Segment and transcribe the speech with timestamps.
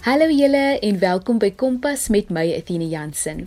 [0.00, 3.42] Hallo julle en welkom by Kompas met my Athena Jansen.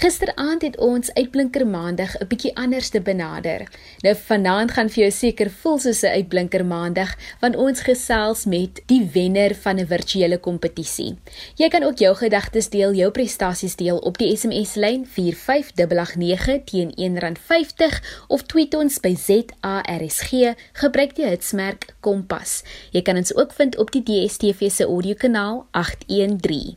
[0.00, 3.68] Gisteraand het ons uitblinker maandag 'n bietjie anders te benader.
[4.00, 8.80] Nou vanaand gaan vir jou seker voel soos 'n uitblinker maandag want ons gesels met
[8.86, 11.18] die wenner van 'n virtuele kompetisie.
[11.56, 16.90] Jy kan ook jou gedagtes deel, jou prestasies deel op die SMS lyn 45889 teen
[16.96, 22.62] R1.50 of tweet ons by ZARSG gebruik die hitsmerk Kompas.
[22.92, 26.76] Jy kan ons ook vind op die DSTV se audiokanaal 8 0813.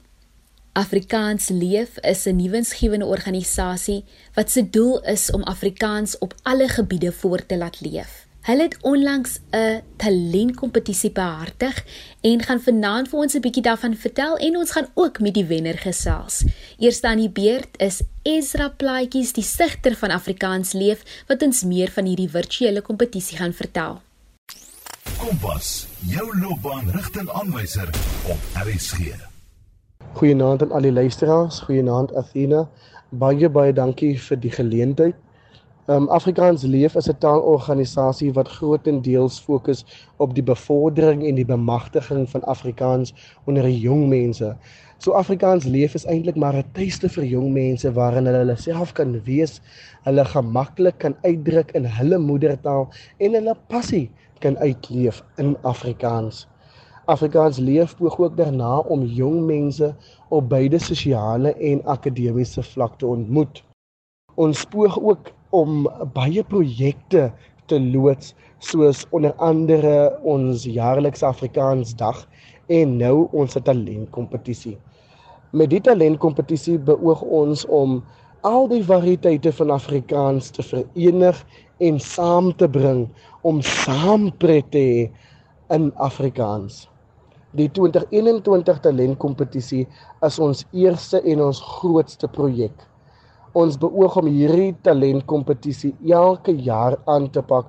[0.73, 4.03] Afrikaans Leef is 'n nuwensgewende organisasie
[4.33, 8.29] wat se doel is om Afrikaans op alle gebiede voort te laat leef.
[8.41, 11.85] Hulle het onlangs 'n talentkompetisie behartig
[12.21, 15.45] en gaan vanaand vir ons 'n bietjie daarvan vertel en ons gaan ook met die
[15.45, 16.43] wenner gesels.
[16.77, 21.91] Eerste aan die beurt is Ezra Plaatjies, die sigter van Afrikaans Leef, wat ons meer
[21.91, 24.01] van hierdie virtuele kompetisie gaan vertel.
[25.17, 27.89] Kompas, jou loopbaanrigtingaanwyser
[28.25, 29.13] op RSG.
[30.13, 32.63] Goeienaand aan al die luisteraars, goeienaand Athena.
[33.09, 35.15] Baie baie dankie vir die geleentheid.
[35.85, 39.85] Um Afrikaans Leef is 'n taalorganisasie wat grootendeels fokus
[40.17, 43.13] op die bevordering en die bemagtiging van Afrikaans
[43.45, 44.55] onder jong mense.
[44.97, 48.93] So Afrikaans Leef is eintlik maar 'n tuiste vir jong mense waarin hulle hulle self
[48.93, 49.61] kan wees,
[50.03, 54.09] hulle gemaklik kan uitdruk in hulle moedertaal en hulle passie
[54.41, 56.47] kan uitleef in Afrikaans.
[57.05, 59.93] Afrikaans leef poog ook daarna om jong mense
[60.29, 63.63] op beide sosiale en akademiese vlak te ontmoet.
[64.35, 67.31] Ons poog ook om baie projekte
[67.65, 72.23] te loods soos onder andere ons jaarlikse Afrikaans dag
[72.67, 74.77] en nou ons talentkompetisie.
[75.51, 77.99] Met die talentkompetisie beoog ons om
[78.47, 81.41] al die variëteite van Afrikaans te verenig
[81.87, 83.03] en saam te bring
[83.45, 85.03] om saam pret te hê
[85.75, 86.87] in Afrikaans.
[87.57, 89.83] Die 2021 talentkompetisie
[90.25, 92.73] is ons eerste en ons grootste projek.
[93.53, 97.67] Ons beoog om hierdie talentkompetisie elke jaar aan te pak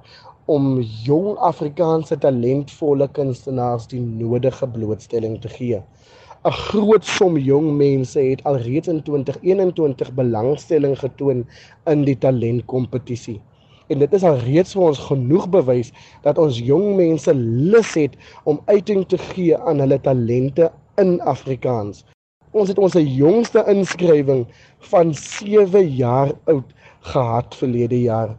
[0.52, 5.82] om jong Afrikaanse talentvolle kunstenaars die nodige blootstelling te gee.
[6.44, 11.46] 'n Groot som jong mense het alreeds in 2021 belangstelling getoon
[11.86, 13.40] in die talentkompetisie
[13.92, 15.90] en dit is al reeds vir ons genoeg bewys
[16.26, 18.16] dat ons jong mense lus het
[18.48, 20.70] om uiting te gee aan hulle talente
[21.00, 22.04] in Afrikaans.
[22.52, 24.44] Ons het ons jongste inskrywing
[24.92, 26.74] van 7 jaar oud
[27.12, 28.34] gehad verlede jaar.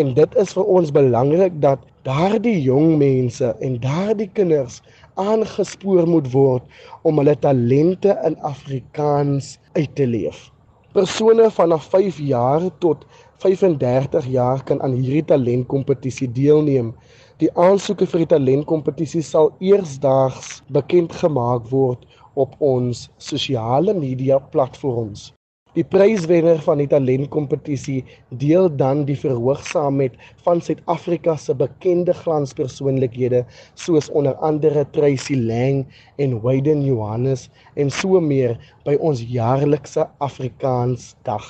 [0.00, 4.80] En dit is vir ons belangrik dat daardie jong mense en daardie kinders
[5.18, 10.48] aangespoor moet word om hulle talente in Afrikaans uit te leef.
[10.96, 13.04] Persone vanaf 5 jaar tot
[13.44, 16.94] 35 jaar kan aan hierdie talentkompetisie deelneem.
[17.38, 25.32] Die aansoeke vir die talentkompetisie sal eersdaags bekend gemaak word op ons sosiale media platforms.
[25.76, 27.98] Die pryswenner van die talentkompetisie
[28.40, 30.14] deel dan die verhoogsaamheid
[30.46, 33.42] van Suid-Afrika se bekende glanspersoonlikhede
[33.76, 35.82] soos onder andere Tracy Lang
[36.16, 38.56] en Wayden Johannes en so meer
[38.88, 41.44] by ons jaarlikse Afrikaans dag.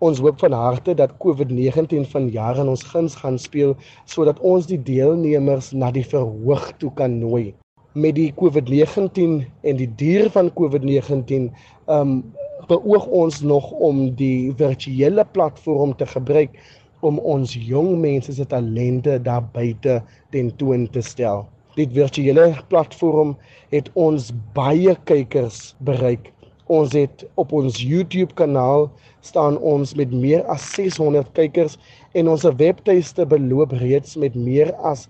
[0.00, 3.76] Ons hoop van harte dat COVID-19 vanjaar in ons guns gaan speel
[4.08, 7.52] sodat ons die deelnemers na die verhoog toe kan nooi.
[7.92, 11.50] Met die COVID-19 en die duur van COVID-19,
[11.92, 12.20] um
[12.66, 16.58] beoog ons nog om die virtuele platform te gebruik
[17.00, 20.00] om ons jong mense se talente daar buite
[20.34, 21.46] tentoon te stel.
[21.78, 23.36] Die virtuele platform
[23.70, 26.32] het ons baie kykers bereik
[26.68, 28.90] Ons het op ons YouTube kanaal
[29.24, 31.78] staan ons met meer as 600 kykers
[32.12, 35.06] en ons webtuiste beloop reeds met meer as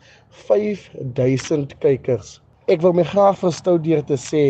[0.47, 2.37] 5000 kykers.
[2.71, 4.45] Ek wil my graag verstou deur te sê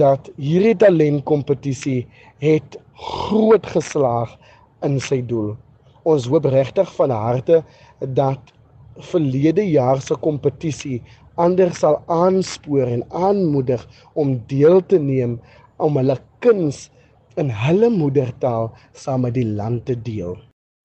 [0.00, 2.06] dat hierdie talentkompetisie
[2.42, 4.36] het groot geslaag
[4.86, 5.56] in sy doel.
[6.08, 7.62] Ons hoop regtig van harte
[8.00, 8.52] dat
[9.10, 11.02] verlede jaar se kompetisie
[11.38, 15.38] ander sal aanspoor en aanmoedig om deel te neem
[15.78, 16.88] om hulle kuns
[17.38, 20.34] in hulle moedertaal saam met die land te deel.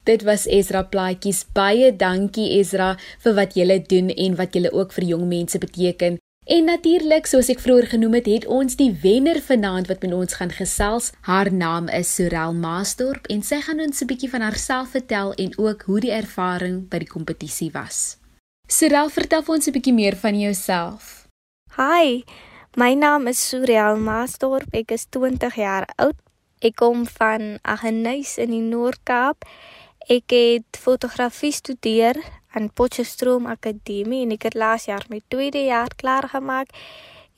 [0.03, 1.45] Dit was Ezra Plaatjies.
[1.55, 6.19] Baie dankie Ezra vir wat jy doen en wat jy ook vir jong mense beteken.
[6.43, 10.33] En natuurlik, soos ek vroeër genoem het, het ons die wenner vanaand wat met ons
[10.35, 11.13] gaan gesels.
[11.23, 15.57] Haar naam is Sorel Maasdorp en sy gaan ons 'n bietjie van haarself vertel en
[15.57, 18.17] ook hoe die ervaring by die kompetisie was.
[18.67, 21.27] Sorel, vertel vir ons 'n bietjie meer van jouself.
[21.77, 22.23] Hi.
[22.75, 24.67] My naam is Suriel Maasdorp.
[24.73, 26.15] Ek is 20 jaar oud.
[26.59, 29.45] Ek kom van Aggeneys in die Noord-Kaap.
[30.09, 32.15] Ek het fotografie studeer
[32.53, 36.73] aan Potchefstroom Akademie en ek het laas jaar my tweede jaar klaar gemaak.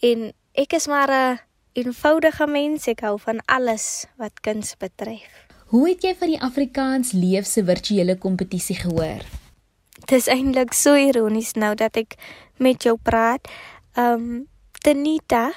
[0.03, 1.39] En ek is maar 'n
[1.73, 5.45] eenvoudige mens, ek hou van alles wat kuns betref.
[5.65, 9.23] Hoe het jy van die Afrikaans Leef se virtuele kompetisie gehoor?
[10.06, 12.15] Dit is eintlik so ironies nou dat ek
[12.57, 13.47] met jou praat.
[13.97, 14.47] Um
[14.85, 15.51] Tenita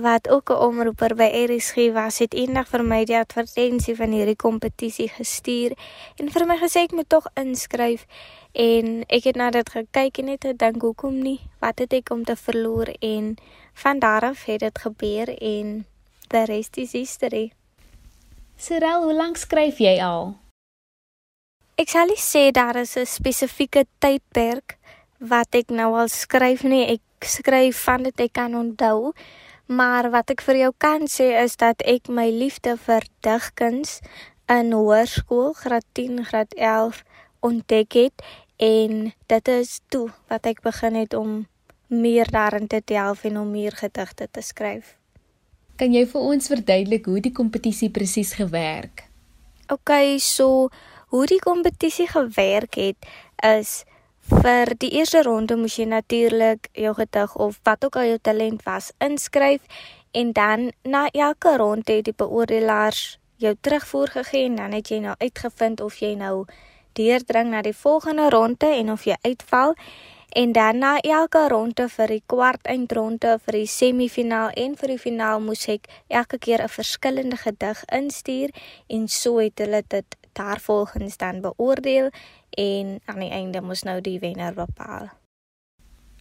[0.00, 4.36] wat ook 'n omroeper by RSG was, het eendag vir my die advertensie van hierdie
[4.36, 5.72] kompetisie gestuur
[6.16, 8.06] en vir my gesê ek moet tog inskryf
[8.52, 11.40] en ek het na dit gekyk en net gedink hoekom nie?
[11.60, 13.36] Wat het ek om te verloor en
[13.72, 15.86] van daar af het dit gebeur en
[16.28, 17.52] the rest is history.
[18.56, 20.36] Sorel, hoe lank skryf jy al?
[21.76, 24.78] Ek sal nie sê daar is 'n spesifieke tydperk
[25.18, 26.86] wat ek nou al skryf nie.
[26.86, 29.12] Ek skryf van dit ek kan onthou.
[29.66, 33.98] Maar wat ek vir jou kan sê is dat ek my liefde vir digkuns
[34.46, 37.02] in hoërskool graad 10, graad 11
[37.42, 38.22] ontdek het
[38.62, 41.46] en dit is toe wat ek begin het om
[41.90, 44.94] meer daarin te delf en om meer gedigte te skryf.
[45.76, 49.04] Kan jy vir ons verduidelik hoe die kompetisie presies gewerk?
[49.68, 49.90] OK,
[50.22, 50.70] so
[51.10, 53.10] hoe die kompetisie gewerk het
[53.42, 53.82] is
[54.30, 58.64] vir die eerste ronde moes jy natuurlik jou gedig of wat ook al jou talent
[58.66, 59.62] was inskryf
[60.12, 64.98] en dan na elke ronde het die beoordelaars jou terugvoer gegee en dan het jy
[65.04, 66.46] nou uitgevind of jy nou
[66.96, 69.74] deurdring na die volgende ronde en of jy uitval.
[70.36, 75.00] En dan na elke ronde vir die kwart eindronde, vir die semifinaal en vir die
[75.00, 78.50] finaal moes ek elke keer 'n verskillende gedig instuur
[78.88, 82.10] en so het hulle dit daarvolgens dan beoordeel
[82.50, 85.08] en aan die einde moes nou die wenner bepaal.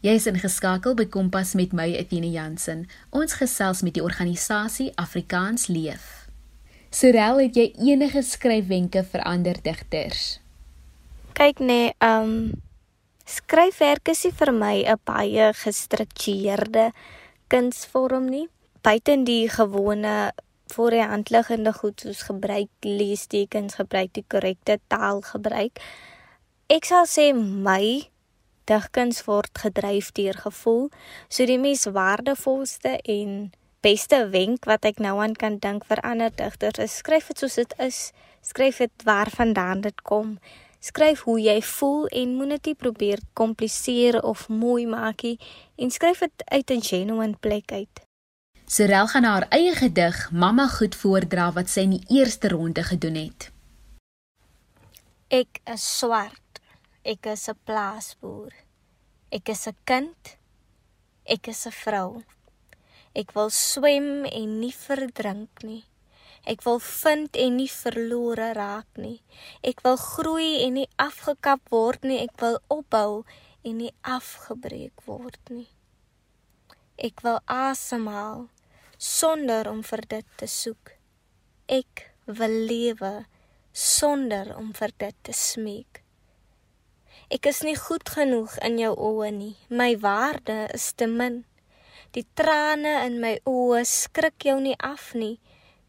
[0.06, 2.86] Jy is ingeskakel by Kompas met my Etienne Jansen.
[3.10, 6.28] Ons gesels met die organisasie Afrikaans Leef.
[6.94, 10.38] Sorel, het jy enige skryfwenke vir ander digters?
[11.36, 12.64] Kyk nee, ehm um,
[13.26, 16.92] Skryfwerk is vir my 'n baie gestruktureerde
[17.50, 18.48] kunsvorm nie.
[18.84, 20.32] Buiten die gewone
[20.74, 25.80] voor die hand liggende goed soos gebruik leestekens, gebruik die korrekte taal gebruik.
[26.68, 28.10] Ek sal sê my
[28.66, 30.90] digkuns word gedryf deur gevoel.
[31.30, 33.54] So die mees waardevolste en
[33.86, 37.60] beste wenk wat ek nou aan kan dink vir ander digters is skryf dit soos
[37.62, 38.00] dit is.
[38.42, 40.38] Skryf dit waarvandaan dit kom.
[40.82, 45.38] Skryf hoe jy voel en moenie dit probeer kompliseer of mooi maak nie
[45.78, 48.05] en skryf dit uit 'n genuine plek uit.
[48.68, 53.16] Sorel gaan haar eie gedig Mamma goed voordra wat sy in die eerste ronde gedoen
[53.20, 53.52] het.
[55.30, 56.62] Ek is swart.
[57.06, 58.54] Ek is 'n plaasboer.
[59.30, 60.38] Ek is 'n kind.
[61.26, 62.24] Ek is 'n vrou.
[63.14, 65.86] Ek wil swem en nie verdrink nie.
[66.46, 69.22] Ek wil vind en nie verlore raak nie.
[69.62, 72.20] Ek wil groei en nie afgekap word nie.
[72.20, 73.26] Ek wil opbou
[73.64, 75.70] en nie afgebreek word nie.
[76.98, 78.50] Ek wil asemhaal
[78.98, 80.96] sonder om vir dit te soek.
[81.68, 83.26] Ek wil lewe
[83.72, 86.02] sonder om vir dit te smeek.
[87.34, 89.56] Ek is nie goed genoeg in jou oë nie.
[89.70, 91.44] My waarde is te min.
[92.16, 95.40] Die trane in my oë skrik jou nie af nie.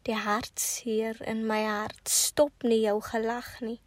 [0.07, 3.79] Die hartseer in my hart stop nie jou gelag nie.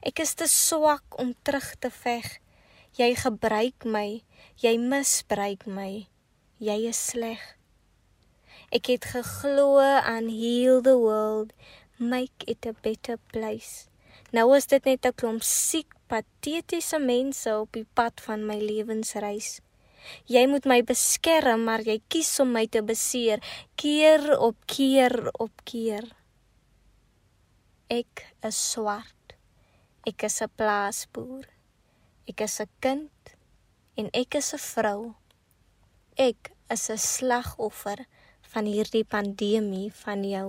[0.00, 2.26] Ek is te swak om terug te veg.
[2.98, 4.22] Jy gebruik my,
[4.58, 6.08] jy misbruik my.
[6.58, 7.59] Jy is sleg.
[8.70, 11.50] Ek het geglo aan heal the world,
[11.98, 13.88] make it a better place.
[14.30, 19.58] Nou is dit net 'n klomp siek, patetiese mense op die pad van my lewensreis.
[20.26, 23.42] Jy moet my beskerm, maar jy kies om my te beseer,
[23.74, 26.06] keer op keer op keer.
[27.88, 29.34] Ek is swart.
[30.06, 31.44] Ek is 'n plaasboer.
[32.28, 33.34] Ek is 'n kind
[33.96, 35.14] en ek is 'n vrou.
[36.16, 38.06] Ek is 'n slagoffer
[38.54, 40.48] van hierdie pandemie van jou.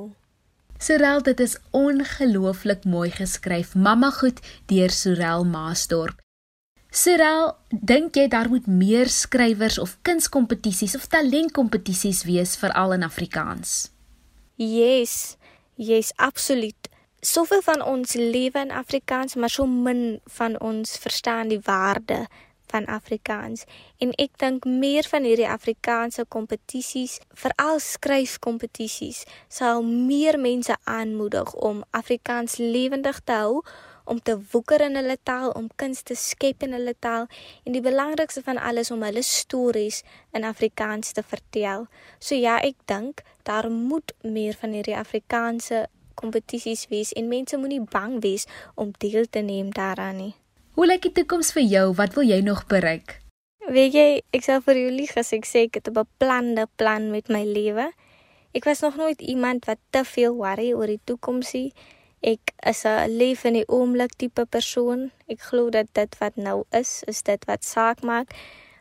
[0.82, 3.76] Sorel, dit is ongelooflik mooi geskryf.
[3.76, 6.18] Mamma goed deur Sorel Maasdorp.
[6.92, 13.92] Sorel, dink jy daar moet meer skrywers of kunskompetisies of talentkompetisies wees veral in Afrikaans?
[14.58, 15.38] Yes,
[15.78, 16.90] yes, absoluut.
[17.22, 22.26] Soveel van ons lewe in Afrikaans, maar so min van ons verstaan die waarde
[22.72, 23.66] van Afrikaans.
[24.00, 31.84] En ek dink meer van hierdie Afrikaanse kompetisies, veral skryfkompetisies, sal meer mense aanmoedig om
[31.92, 33.62] Afrikaans lewendig te hou
[34.12, 37.28] om te woeker in hulle taal, om kuns te skep in hulle taal
[37.64, 40.02] en die belangrikste van alles om hulle stories
[40.36, 41.88] in Afrikaans te vertel.
[42.20, 45.88] So ja, ek dink daar moet meer van hierdie Afrikaanse
[46.22, 50.34] kompetisies wees en mense moenie bang wees om deel te neem daaraan nie.
[50.82, 51.94] Hoe lyk die toekoms vir jou?
[51.94, 53.22] Wat wil jy nog bereik?
[53.70, 57.12] Weet jy, ek sal vir jou lieg as ek sê ek het 'n beplande plan
[57.12, 57.94] met my lewe
[58.52, 61.74] Ek was nog nooit iemand wat te veel worry oor die toekoms nie.
[62.20, 65.12] Ek is 'n leef in die oomblik tipe persoon.
[65.28, 68.34] Ek glo dat dit wat nou is, is dit wat saak maak.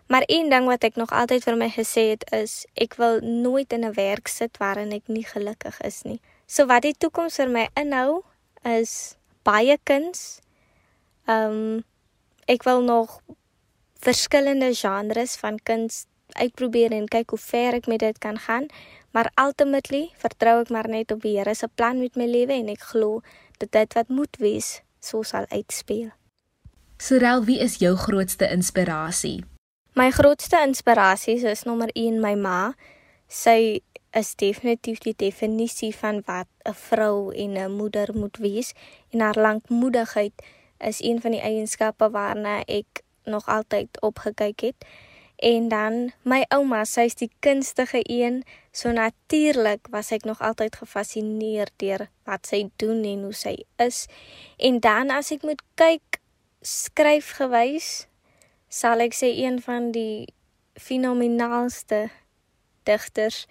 [0.06, 3.72] Maar een ding wat ek nog altyd vir my gesê het is, ek wil nooit
[3.72, 6.20] in 'n werk sit waarin ek nie gelukkig is nie.
[6.46, 8.24] So wat die toekoms vir my inhou
[8.64, 10.40] is baie kuns.
[11.26, 11.84] Ehm um,
[12.50, 13.20] ek wil nog
[14.02, 18.66] verskillende genres van kuns uitprobeer en kyk hoe ver ek met dit kan gaan.
[19.14, 22.70] Maar ultimately vertrou ek maar net op die Here se plan met my lewe en
[22.72, 23.20] ek glo
[23.62, 26.10] dat dit wat moet wees, so sal uitspeel.
[27.00, 29.40] Sorel, wie is jou grootste inspirasie?
[29.98, 32.72] My grootste inspirasie is nommer 1 my ma.
[33.26, 33.82] Sy
[34.16, 38.72] is definitief die definisie van wat 'n vrou en 'n moeder moet wees
[39.10, 40.34] en haar lankmoedigheid
[40.80, 44.86] is een van die eienskappe waarna ek nog altyd opgekyk het.
[45.40, 48.42] En dan my ouma, sy's die kunstige een,
[48.76, 54.04] so natuurlik was ek nog altyd gefassineer deur wat sy doen en hoe sy is.
[54.60, 56.20] En dan as ek moet kyk
[56.60, 58.04] skryfgewys,
[58.68, 60.28] sal ek sê een van die
[60.76, 62.10] fenomenaalste
[62.84, 63.46] digters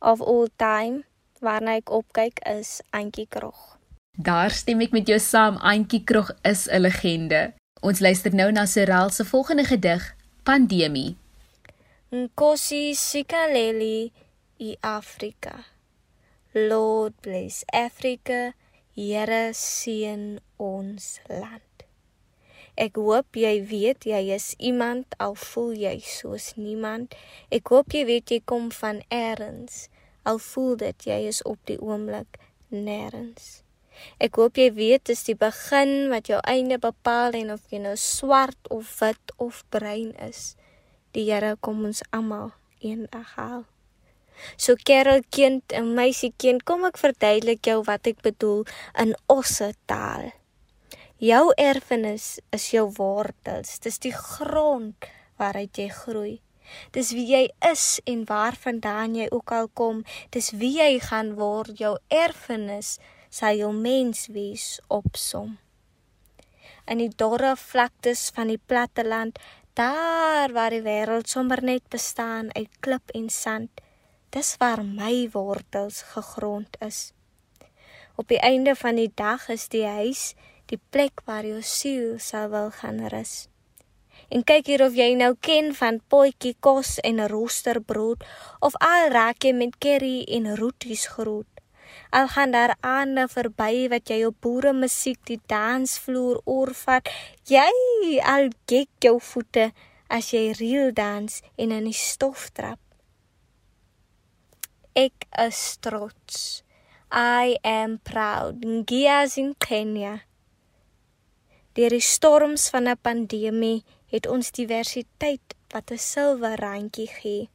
[0.00, 1.04] of all time
[1.44, 3.77] waarna ek opkyk is Antjie Krog.
[4.18, 7.54] Daar stem ek met jou saam, Antjie Krog is 'n legende.
[7.80, 11.16] Ons luister nou na Sorel se volgende gedig, pandemie.
[12.10, 14.12] Nkosi sikaleli
[14.56, 15.64] i Afrika.
[16.52, 18.52] Lord bless Africa.
[18.94, 21.86] Here seën ons land.
[22.74, 27.14] Ek hoop jy weet jy is iemand al voel jy soos niemand.
[27.50, 29.86] Ek hoop jy weet jy kom van eers
[30.22, 33.67] al voel dit jy is op die oomblik nêrens.
[34.18, 37.96] Ek hoop jy weet dis die begin wat jou einde bepaal en of jy nou
[37.96, 40.54] swart of wit of bruin is.
[41.16, 42.52] Die Here kom ons almal
[42.84, 43.64] eendag haal.
[44.56, 48.66] So kerelkind en meisiekind, kom ek verduidelik jou wat ek bedoel
[49.02, 50.30] in osse taal.
[51.18, 53.80] Jou erfenis is jou wortels.
[53.82, 55.08] Dis die grond
[55.40, 56.36] waaruit jy groei.
[56.94, 61.74] Dis wie jy is en waarvandaan jy ook al kom, dis wie jy gaan word.
[61.80, 65.58] Jou erfenis sal jou mens wees opsom.
[66.88, 69.38] In die dorre vlaktes van die platte land
[69.78, 73.70] daar waar die wêreld sommer net bestaan uit klip en sand.
[74.34, 77.12] Dis waar my wortels gegrond is.
[78.18, 80.34] Op die einde van die dag is die huis
[80.68, 83.46] die plek waar jou siel sal wil gaan rus.
[84.28, 88.26] En kyk hier of jy nou ken van potjie kos en roosterbrood
[88.60, 91.57] of al raak jy met curry en roeties groot.
[92.10, 97.08] Al gaan daar aande verby wat jy op boere musiek die dansvloer oorvat.
[97.48, 97.70] Jy
[98.24, 99.70] al gek jou voete
[100.08, 102.80] as jy reel dans en in die stof trap.
[104.96, 106.62] Ek is trots.
[107.12, 108.64] I am proud.
[108.64, 110.24] Ngiyazi Kenya.
[111.72, 117.48] Deur die storms van 'n pandemie het ons diversiteit wat 'n silwer randjie gee.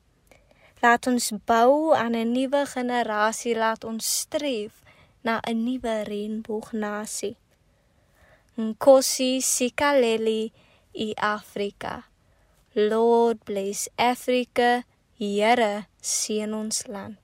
[0.83, 4.83] Laat ons bou aan 'n nuwe generasie, laat ons streef
[5.23, 7.35] na 'n nuwe reënboognasie.
[8.57, 10.51] Nkosi sikaleli
[10.91, 12.03] i Afrika.
[12.75, 14.83] Lord bless Africa.
[15.17, 17.17] Here seën ons land.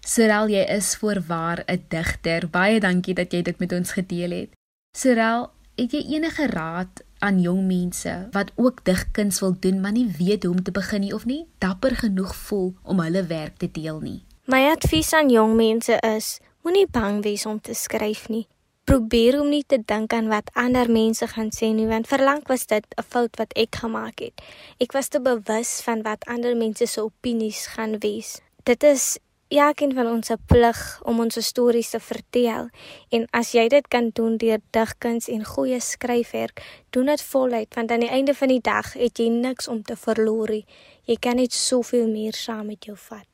[0.00, 2.48] Sorel, jy is voorwaar 'n digter.
[2.50, 4.50] Baie dankie dat jy dit met ons gedeel het.
[4.98, 10.08] Sorel, het jy enige raad aan jong mense wat ook digkuns wil doen, maar nie
[10.18, 13.70] weet hoe om te begin nie of nie dapper genoeg voel om hulle werk te
[13.72, 14.20] deel nie.
[14.44, 18.46] My advies aan jong mense is: moenie bang wees om te skryf nie.
[18.84, 22.66] Probeer om nie te dink aan wat ander mense gaan sê nie, want verlang was
[22.66, 24.42] dit 'n fout wat ek gemaak het.
[24.78, 28.40] Ek was te bewus van wat ander mense se opinies gaan wees.
[28.62, 29.18] Dit is
[29.60, 32.68] elkeen van ons se plig om ons stories te vertel
[33.10, 37.90] en as jy dit kan doen deur digkuns en goeie skryfwerk, doen dit voluit want
[37.90, 40.64] aan die einde van die dag het jy niks om te verloor nie.
[41.04, 43.28] Jy kan net soveel meer saam met jou vat.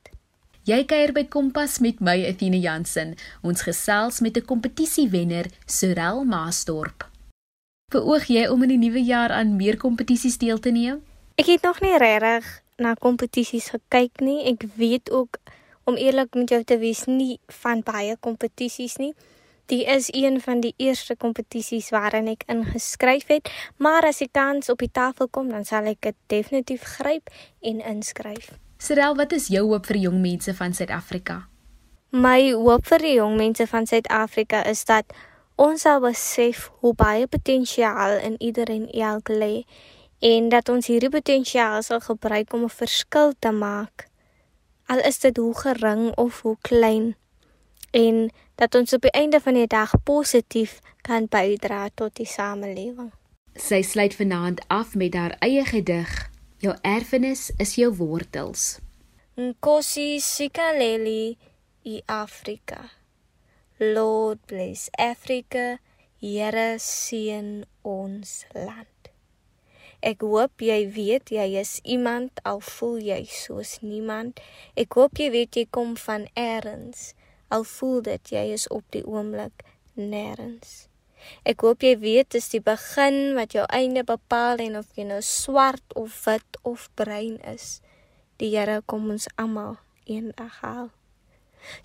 [0.68, 3.14] Jy kuier by Kompas met my Athena Jansen.
[3.42, 7.08] Ons gesels met 'n kompetisiewenner, Sorel Maasdorp.
[7.90, 11.02] Beoog jy om in die nuwe jaar aan meer kompetisies deel te neem?
[11.34, 14.44] Ek het nog nie regtig na kompetisies gekyk nie.
[14.44, 15.38] Ek weet ook
[15.90, 19.12] om eerlik met jou te wees nie van baie kompetisies nie.
[19.70, 24.70] Dit is een van die eerste kompetisies waarin ek ingeskryf het, maar as die kans
[24.70, 27.30] op die tafel kom, dan sal ek dit definitief gryp
[27.62, 28.50] en inskryf.
[28.82, 31.44] Sorel, wat is jou hoop vir jong mense van Suid-Afrika?
[32.10, 35.14] My hoop vir die jong mense van Suid-Afrika is dat
[35.54, 39.62] ons sal besef hoe baie potensiaal in iedereen elk lê
[40.26, 44.09] en dat ons hierdie potensiaal sal gebruik om 'n verskil te maak
[44.90, 47.14] al is dit hoe gering of hoe klein
[47.90, 53.10] en dat ons op die einde van die dag positief kan bydra tot die samelewing.
[53.54, 56.10] Sy sluit vanaand af met haar eie gedig.
[56.62, 58.78] Jou erfenis is jou wortels.
[59.40, 61.38] Nkosi sikaleli
[61.82, 62.90] i Afrika.
[63.78, 65.78] Lord bless Africa.
[66.20, 68.99] Here seën ons land.
[70.00, 74.40] Ek hoop jy weet jy is iemand al voel jy soos niemand.
[74.76, 77.12] Ek hoop jy weet jy kom van eers
[77.50, 79.64] al voel dit jy is op die oomblik
[79.98, 80.86] nêrens.
[81.44, 85.20] Ek hoop jy weet dis die begin wat jou einde bepaal en of jy nou
[85.26, 87.80] swart of wit of bruin is.
[88.40, 89.76] Die Here kom ons almal
[90.06, 90.88] eendag haal.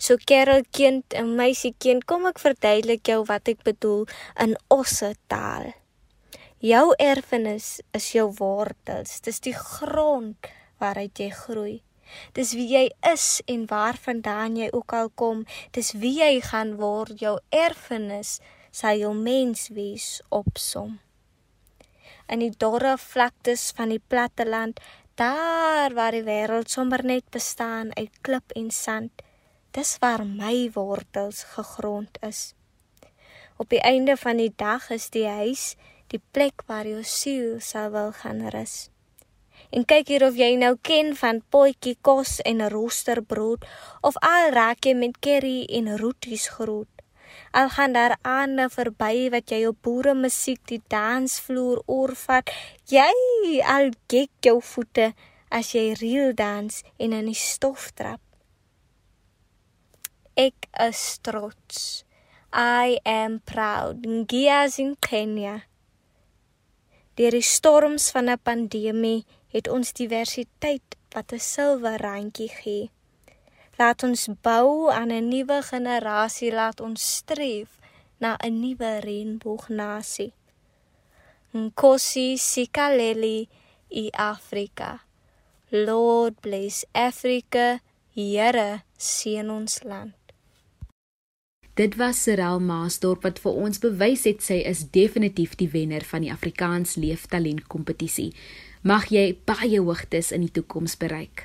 [0.00, 4.06] So kerelkind en meisiekind, kom ek verduidelik jou wat ek bedoel
[4.40, 5.74] in osse taal.
[6.64, 9.18] Jou erfenis is jou wortels.
[9.20, 10.48] Dis die grond
[10.80, 11.74] waaruit jy groei.
[12.32, 15.42] Dis wie jy is en waarvandaan jy ook al kom.
[15.76, 17.20] Dis wie jy gaan word.
[17.20, 18.38] Jou erfenis
[18.72, 20.94] sal jou menswees opsom.
[22.32, 24.80] In die dorre vlaktes van die platte land,
[25.20, 29.12] daar waar die wêreld sommer net bestaan uit klip en sand,
[29.76, 32.54] dis waar my wortels gegrond is.
[33.60, 35.76] Op die einde van die dag is die huis
[36.12, 38.88] die plek waar jou siel sal wil gaan rus.
[39.74, 43.64] En kyk hier of jy nou ken van potjie kos en roosterbrood
[44.06, 46.90] of al raak jy met curry en roeties groot.
[47.52, 52.52] Al gaan daar aande verby wat jy op boere musiek die dansvloer oorvat,
[52.90, 55.12] jy al gek jou voete
[55.50, 58.20] as jy reel dans en in die stof trap.
[60.36, 62.04] Ek is trots.
[62.52, 64.04] I am proud.
[64.04, 65.62] Ngiyazi ngiqhenya.
[67.16, 69.24] Deur die storms van 'n pandemie
[69.54, 72.90] het ons diversiteit wat 'n silwer randjie gee.
[73.78, 77.70] Laat ons bou aan 'n nuwe generasie, laat ons streef
[78.20, 80.32] na 'n nuwe reënboognasie.
[81.52, 83.48] Nkosi sikaleli
[83.88, 85.00] i Afrika.
[85.70, 87.80] Lord bless Africa.
[88.14, 90.25] Here seën ons land.
[91.76, 96.22] Dit was Serel Maasdorp wat vir ons bewys het sy is definitief die wenner van
[96.24, 98.30] die Afrikaans Leeftalent kompetisie.
[98.80, 101.42] Mag jy baie hoogtes in die toekoms bereik.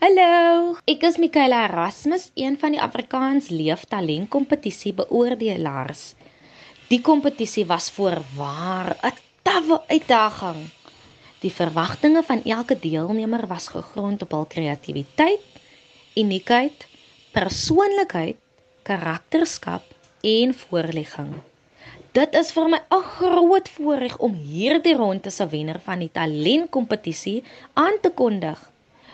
[0.00, 6.06] Hallo, ek is Mikaela Erasmus, een van die Afrikaans Leeftalent kompetisie beoordelaars.
[6.88, 9.12] Die kompetisie was voorwaar 'n
[9.44, 10.64] tawwe uitdaging.
[11.44, 15.44] Die verwagtinge van elke deelnemer was gegrond op hul kreatiwiteit,
[16.16, 16.88] uniekheid,
[17.36, 18.40] persoonlikheid
[18.86, 19.82] karakterskap
[20.22, 21.32] en voorlegging.
[22.16, 27.42] Dit is vir my 'n groot voorreg om hierdie ronde se wenner van die talentkompetisie
[27.74, 28.60] aan te kondig.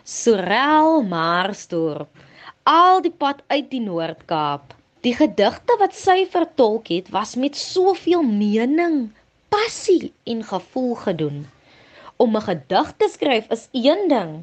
[0.04, 2.10] Sorel Marsdorp,
[2.62, 4.74] al die pad uit die Noord-Kaap.
[5.02, 9.10] Die gedigte wat sy vertolk het, was met soveel mening,
[9.48, 11.46] passie en gevoel gedoen.
[12.16, 14.42] Om 'n gedig te skryf is een ding,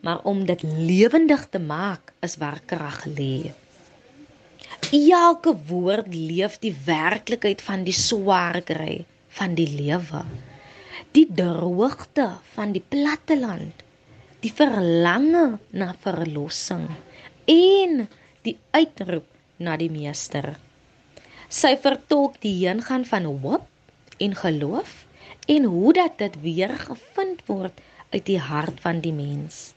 [0.00, 3.52] maar om dit lewendig te maak is waar krag lê.
[4.90, 9.04] Elke woord leef die werklikheid van die swaar kry
[9.38, 10.24] van die lewe.
[11.14, 12.24] Die droogte
[12.56, 13.84] van die platte land,
[14.42, 16.88] die verlange na verlossing
[17.46, 18.08] en
[18.42, 19.30] die uitroep
[19.62, 20.56] na die meester.
[21.46, 23.70] Sy vertolk die heengaan van hoop
[24.18, 25.04] en geloof
[25.46, 27.78] en hoe dat dit weer gevind word
[28.10, 29.68] uit die hart van die mens.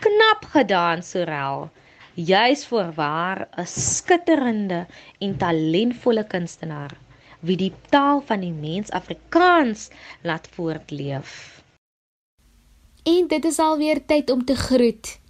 [0.00, 1.68] Knap gedaan, Sorel
[2.14, 4.86] juis voorwaar 'n skitterende
[5.18, 6.92] en talentvolle kunstenaar
[7.40, 9.90] wie die taal van die mens Afrikaans
[10.22, 11.62] laat voortleef.
[13.02, 15.20] En dit is alweer tyd om te groet.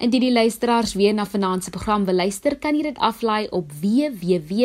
[0.00, 3.68] Indien die luisteraars weer na vanaand se program wil luister, kan jy dit aflaai op
[3.82, 4.62] www.rsg.co.za.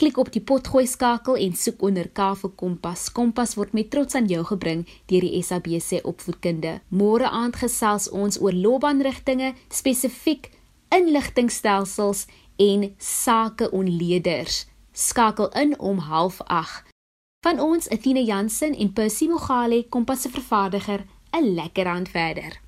[0.00, 3.12] Klik op die potgooi skakel en soek onder K vir Kompas.
[3.12, 6.80] Kompas word met trots aan jou gebring deur die SABC Opvoedkunde.
[6.88, 10.48] Môre aand gesels ons oor loopbaanrigtinge, spesifiek
[10.96, 12.24] inligtingstelsels
[12.56, 14.64] en sake onleerders.
[14.96, 16.88] Skakel in om 08:30.
[17.44, 21.04] Van ons Athena Jansen en Percy Mogale, Kompas se vervaardiger
[21.34, 22.63] 'n lekker aand verder.